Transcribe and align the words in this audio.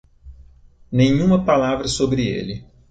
Nenhuma 0.91 1.45
palavra 1.45 1.87
sobre 1.87 2.23
ele. 2.25 2.65